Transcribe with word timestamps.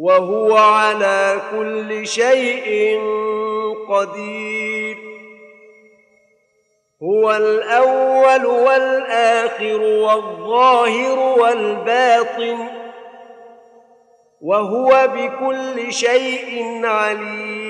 وهو 0.00 0.56
على 0.56 1.40
كل 1.50 2.06
شيء 2.06 3.00
قدير. 3.88 4.96
هو 7.02 7.32
الأول 7.32 8.46
والآخر 8.46 9.80
والظاهر 9.80 11.18
والباطن 11.40 12.68
وهو 14.40 15.08
بكل 15.14 15.92
شيء 15.92 16.80
عليم. 16.86 17.69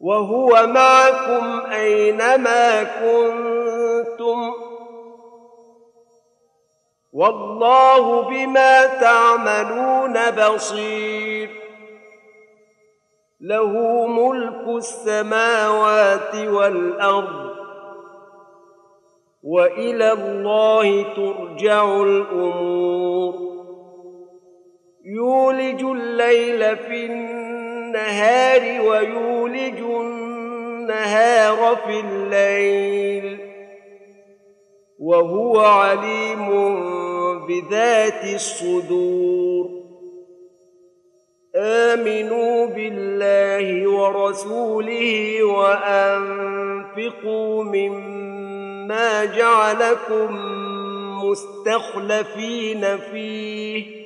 وهو 0.00 0.66
معكم 0.66 1.72
أينما 1.72 2.82
كنتم. 2.82 4.52
والله 7.12 8.22
بما 8.22 8.86
تعملون 8.86 10.30
بصير. 10.30 11.50
له 13.40 14.06
ملك 14.06 14.68
السماوات 14.68 16.34
والأرض. 16.34 17.56
وإلى 19.42 20.12
الله 20.12 21.02
ترجع 21.02 21.84
الأمور. 21.84 23.34
يولج 25.04 25.84
الليل 25.84 26.76
في 26.76 27.06
النهار 27.06 27.45
ويولج 28.80 29.78
النهار 29.78 31.76
في 31.76 32.00
الليل. 32.00 33.38
وهو 34.98 35.60
عليم 35.60 36.48
بذات 37.46 38.24
الصدور. 38.34 39.70
آمنوا 41.56 42.66
بالله 42.66 43.90
ورسوله 43.90 45.42
وأنفقوا 45.42 46.34
مما 47.64 49.24
جعلكم 49.24 50.36
مستخلفين 51.24 52.98
فيه. 53.12 54.05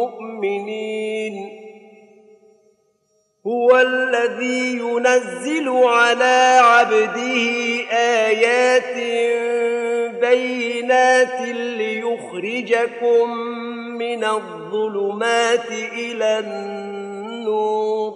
مؤمنين 0.00 1.60
هو 3.46 3.76
الذي 3.76 4.78
ينزل 4.78 5.68
على 5.68 6.60
عبده 6.62 7.36
آيات 8.26 8.96
بينات 10.20 11.40
ليخرجكم 11.56 13.30
من 13.98 14.24
الظلمات 14.24 15.70
إلى 15.92 16.38
النور 16.38 18.14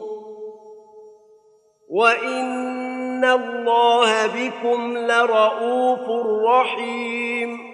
وإن 1.91 3.25
الله 3.25 4.27
بكم 4.27 4.99
لرءوف 4.99 6.09
رحيم 6.47 7.74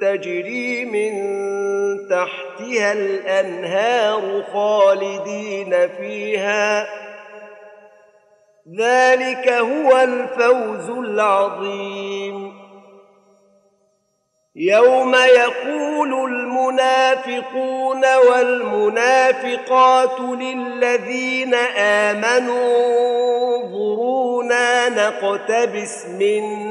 تجري 0.00 0.84
من 0.84 1.12
تحتها 2.08 2.92
الأنهار 2.92 4.44
خالدين 4.52 5.88
فيها. 5.88 6.88
ذلك 8.78 9.48
هو 9.48 9.96
الفوز 9.96 10.90
العظيم. 10.90 12.60
يوم 14.56 15.14
يقول 15.14 16.30
المنافقون 16.30 18.02
والمنافقات 18.30 20.20
للذين 20.20 21.54
آمنوا 21.78 23.56
انظرونا 23.56 24.88
نقتبس 24.88 26.06
من 26.06 26.70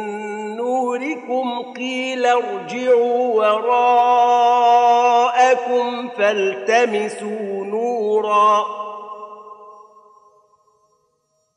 نوركم 0.69 1.73
قيل 1.77 2.25
ارجعوا 2.25 3.33
وراءكم 3.35 3.69
فالتمسوا 6.17 7.65
نورا 7.65 8.65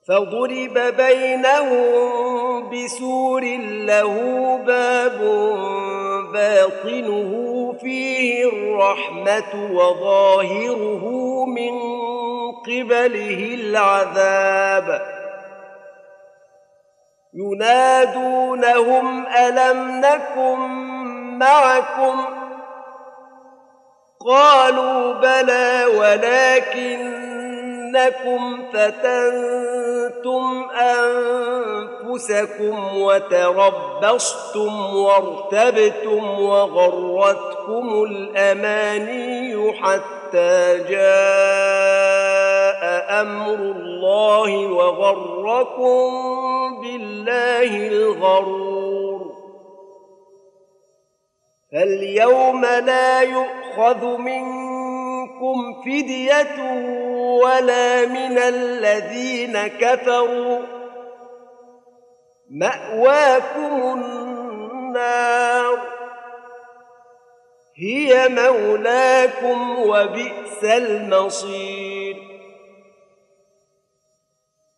فضرب 0.09 0.79
بينهم 0.97 2.70
بسور 2.70 3.44
له 3.61 4.14
باب 4.67 5.20
باطنه 6.32 7.32
فيه 7.81 8.49
الرحمة 8.49 9.70
وظاهره 9.73 11.05
من 11.44 11.73
قبله 12.53 13.55
العذاب 13.55 15.22
ينادونهم 17.34 19.26
ألم 19.26 20.00
نكن 20.00 20.58
معكم 21.38 22.25
قالوا 24.26 25.12
بلى 25.12 25.84
ولكنكم 25.99 27.43
فتنتم 28.73 30.69
أنفسكم 32.11 32.99
وتربصتم 32.99 34.96
وارتبتم 34.96 36.40
وغرتكم 36.40 38.05
الأماني 38.05 39.73
حتى 39.73 40.79
جاء 40.88 42.22
أمر 42.82 43.55
الله 43.55 44.67
وغركم 44.67 46.11
بالله 46.81 47.88
الغرور. 47.88 49.32
فاليوم 51.73 52.64
لا 52.64 53.20
يؤخذ 53.20 54.05
منكم 54.05 55.82
فدية 55.82 56.82
ولا 57.44 58.06
من 58.06 58.38
الذين 58.38 59.67
كفروا. 59.67 60.58
مأواكم 62.50 63.82
النار. 63.82 65.79
هي 67.76 68.29
مولاكم 68.29 69.79
وبئس 69.79 70.64
المصير. 70.64 72.02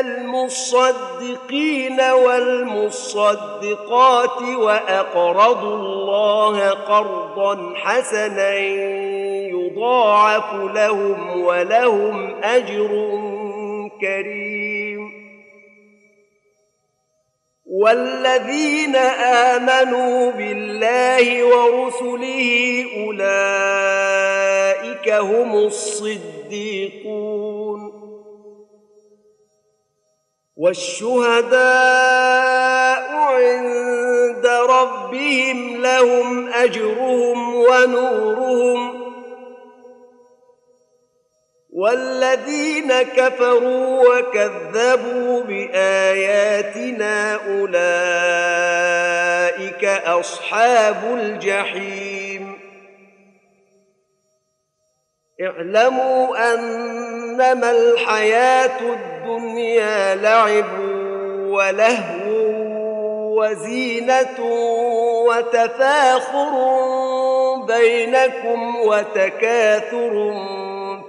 المصدقين 0.00 2.00
والمصدقات 2.00 3.22
وأقرضوا 4.42 5.76
الله 5.76 6.70
قرضا 6.70 7.74
حسنا 7.76 8.54
يضاعف 9.48 10.54
لهم 10.54 11.40
ولهم 11.40 12.34
أجر 12.42 12.88
كريم. 14.00 15.26
والذين 17.66 18.96
آمنوا 19.56 20.32
بالله 20.32 21.44
ورسله 21.44 22.84
أولئك 23.06 25.08
هم 25.12 25.56
الصديقون. 25.56 26.66
والشهداء 30.56 31.56
عند 33.14 34.46
ربهم 34.46 35.82
لهم 35.82 36.48
أجرهم 36.52 37.54
ونورهم 37.54 39.06
والذين 41.72 43.02
كفروا 43.02 44.18
وكذبوا 44.18 45.42
بآياتنا 45.42 47.34
أولئك 47.34 47.74
أصحاب 49.84 50.96
الجحيم. 51.04 52.58
اعلموا 55.42 56.54
أنما 56.54 57.70
الحياة 57.70 58.80
الدنيا 58.80 59.15
لعب 60.14 60.78
ولهو 61.50 62.46
وزينة 63.38 64.40
وتفاخر 65.26 66.50
بينكم 67.66 68.76
وتكاثر 68.76 70.34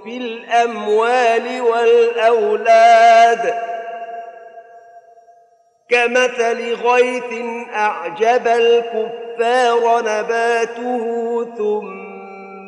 في 0.04 0.16
الأموال 0.16 1.60
والأولاد. 1.60 3.54
كمثل 5.88 6.74
غيث 6.74 7.32
أعجب 7.74 8.48
الكفار 8.48 10.00
نباته 10.00 11.44
ثم 11.58 12.08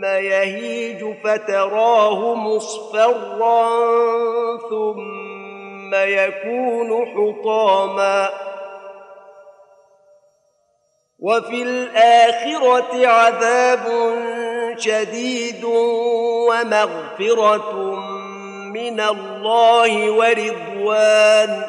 ثم 0.00 0.06
يهيج 0.06 1.04
فتراه 1.24 2.34
مصفرا 2.34 3.68
ثم 4.70 5.29
يكون 5.94 7.06
حطاما. 7.06 8.30
وفي 11.18 11.62
الآخرة 11.62 13.06
عذاب 13.06 14.14
شديد 14.76 15.64
ومغفرة 16.48 17.74
من 18.72 19.00
الله 19.00 20.10
ورضوان. 20.10 21.62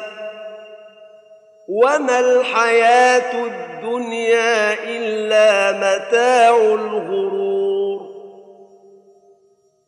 وما 1.68 2.20
الحياة 2.20 3.44
الدنيا 3.44 4.72
إلا 4.84 5.72
متاع 5.72 6.56
الغرور. 6.56 8.12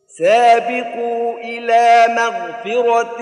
سابقوا 0.07 1.39
إلى 1.39 2.05
مغفرة 2.09 3.21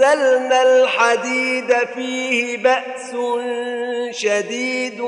وأنزلنا 0.00 0.62
الحديد 0.62 1.72
فيه 1.94 2.62
بأس 2.62 3.16
شديد 4.10 5.00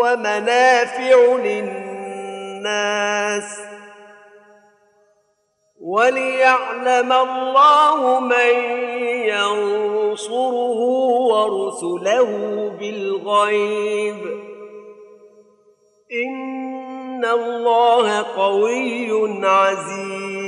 ومنافع 0.00 1.36
للناس 1.44 2.78
وليعلم 5.80 7.12
الله 7.12 8.20
من 8.20 8.54
ينصره 9.26 10.78
ورسله 11.30 12.28
بالغيب 12.80 14.20
إن 16.12 17.24
الله 17.24 18.22
قوي 18.22 19.46
عزيز 19.46 20.47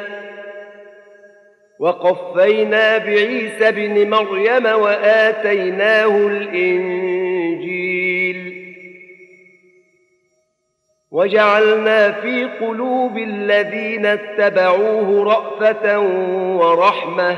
وقفينا 1.81 2.97
بعيسى 2.97 3.71
بن 3.71 4.09
مريم 4.09 4.65
وآتيناه 4.65 6.27
الإنجيل. 6.27 7.71
وجعلنا 11.11 12.11
في 12.11 12.43
قلوب 12.43 13.17
الذين 13.17 14.05
اتبعوه 14.05 15.23
رأفة 15.23 15.99
ورحمة. 16.57 17.37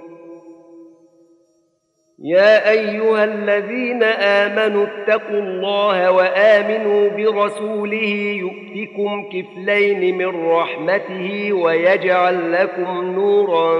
يا 2.23 2.69
أيها 2.69 3.23
الذين 3.23 4.03
آمنوا 4.03 4.85
اتقوا 4.85 5.39
الله 5.39 6.11
وآمنوا 6.11 7.09
برسوله 7.09 8.39
يؤتكم 8.39 9.29
كفلين 9.29 10.17
من 10.17 10.49
رحمته 10.49 11.53
ويجعل 11.53 12.51
لكم 12.53 13.15
نورا 13.15 13.79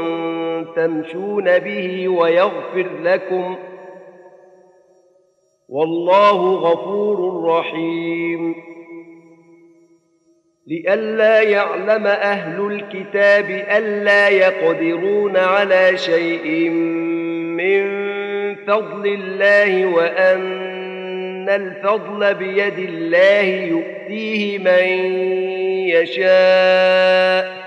تمشون 0.75 1.59
به 1.59 2.07
ويغفر 2.07 2.87
لكم 3.03 3.55
والله 5.69 6.53
غفور 6.53 7.43
رحيم. 7.45 8.55
لئلا 10.67 11.41
يعلم 11.41 12.07
أهل 12.07 12.65
الكتاب 12.65 13.49
ألا 13.77 14.29
يقدرون 14.29 15.37
على 15.37 15.97
شيء 15.97 16.69
من 17.57 18.10
فضل 18.71 19.07
الله 19.07 19.85
وأن 19.85 21.49
الفضل 21.49 22.33
بيد 22.33 22.79
الله 22.79 23.41
يؤتيه 23.41 24.57
من 24.57 24.85
يشاء. 25.89 27.61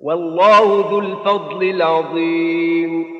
والله 0.00 0.90
ذو 0.90 0.98
الفضل 0.98 1.70
العظيم. 1.70 3.15